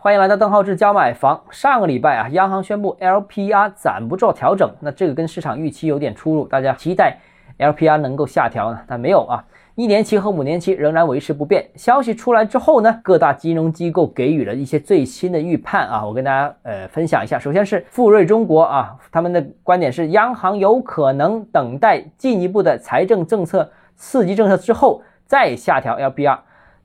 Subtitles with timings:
[0.00, 1.42] 欢迎来到邓浩志教买房。
[1.50, 7.18] 上个礼拜啊，央行宣布 LPR 暂不做调整，那这个跟市场预期有点出入，大家期待
[7.58, 9.44] LPR 能够下调呢，但没有啊。
[9.74, 11.68] 一年期和五年期仍然维持不变。
[11.74, 17.36] 消息出来之后呢，各大金融机构给予了一些最新的预判啊，我跟大家呃分享一下。
[17.36, 26.38] 首先是富瑞中国啊，他们的观点是，央行有可能等待进一步的财政政策刺激政策之后再下调 LPR。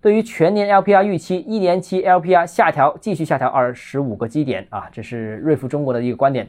[0.04, 6.46] 对于全年 LPR 预期，一年期 LPR 下调，继续下调二十五个基点啊，这是瑞富中国的一个观点。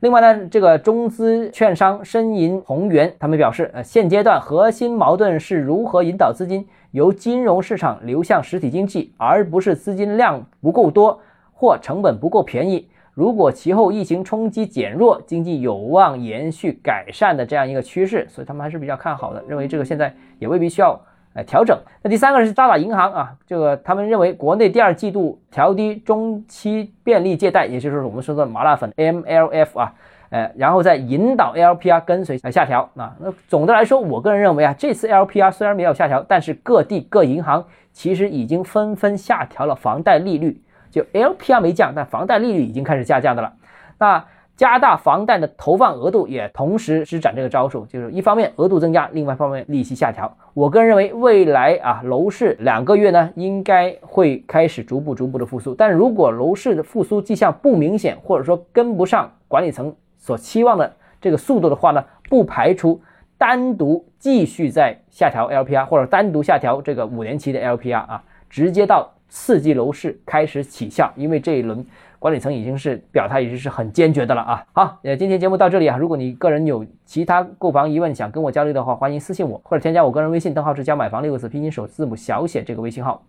[0.00, 11.18] 另外呢，这个中资券商申银宏源他们表示，呃，现阶段核心矛盾是如何引导资金由金融市场流向实体经济，而不是资金量不够多
[11.54, 12.86] 或成本不够便宜。
[13.14, 21.00] 如果其后疫情冲击减弱，经济有望延续改善的这样一个趋势，所以他们还是比较看好的，认为这个现在也未必需要。
[21.34, 21.78] 来调整。
[22.02, 29.92] 那第三个是渣打银行啊，这个他们认为国内第二季度调低中期便利借贷，也就是我们说的麻辣粉 MLF 啊，
[30.30, 33.14] 呃，然后再引导 LPR 跟随来下调啊。
[33.20, 43.52] 那总的来说，我个人认为啊，这次 LPR 虽然没有下调，但是各地各银行其实已经纷纷下调了房贷利率，就 LPR 没降，但房贷利率已经开始下降的了。
[43.98, 44.24] 那
[44.62, 50.32] 加大房贷的投放额度，也同时施展这个招数，就是一方面额度增加，另外一方面利息下调。
[50.54, 55.74] 我个人认为，未来啊楼市两个月呢，应该会开始逐步逐步的复苏。
[55.74, 63.00] 但如果楼市的复苏迹象不明显，或者说跟不上管理层所期望的这个速度的话呢，不排除
[63.36, 71.82] 单独继续在下调 LPR，或者单独下调这个五年期的 LPR 啊，直接到刺激楼市开始起效，因为这一轮。
[72.18, 74.64] 管理层已经是表态，已经是很坚决的了啊！
[74.72, 75.96] 好，呃，今天节目到这里啊。
[75.96, 83.24] 如果你个人有其他购房疑问想跟我交流的话，欢迎私信我或者添加我个人微信，账号是加买房六个字拼音首字母小写这个微信号。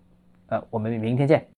[0.50, 1.48] 呃，我们明天见。